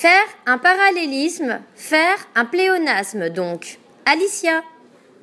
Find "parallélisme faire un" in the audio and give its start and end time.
0.56-2.46